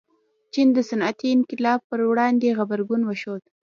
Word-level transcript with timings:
چین 0.53 0.67
د 0.77 0.79
صنعتي 0.89 1.27
انقلاب 1.35 1.79
پر 1.89 1.99
وړاندې 2.09 2.55
غبرګون 2.57 3.01
وښود. 3.05 3.43